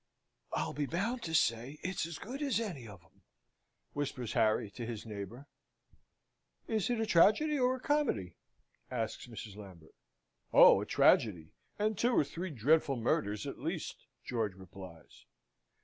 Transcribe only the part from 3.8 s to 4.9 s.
whispers Harry to